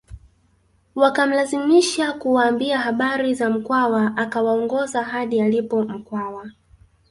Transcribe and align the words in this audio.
Wakamlazimisha 0.95 2.13
kuwaambia 2.13 2.79
habari 2.79 3.33
za 3.33 3.49
Mkwawa 3.49 4.17
akawaongoza 4.17 5.03
hadi 5.03 5.41
alipo 5.41 5.83
Mkwawa 5.83 6.49